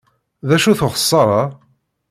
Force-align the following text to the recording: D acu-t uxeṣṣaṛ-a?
D 0.47 0.49
acu-t 0.55 0.81
uxeṣṣaṛ-a? 0.87 1.43